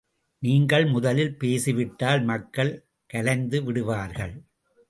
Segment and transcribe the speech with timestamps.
[0.43, 2.71] நீங்கள் முதலில் பேசிவிட்டால் மக்கள்
[3.07, 4.33] கலைந்து விடுவார்கள்.